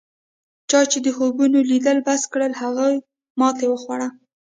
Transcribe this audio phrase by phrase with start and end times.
[0.69, 2.95] چا چې د خوبونو لیدل بس کړل هغوی
[3.39, 4.07] ماتې وخوړه.